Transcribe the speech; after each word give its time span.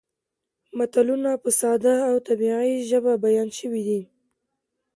متلونه 0.77 1.31
په 1.43 1.49
ساده 1.59 1.95
او 2.09 2.15
طبیعي 2.27 2.73
ژبه 2.89 3.13
بیان 3.25 3.49
شوي 3.59 3.81
دي 3.87 4.01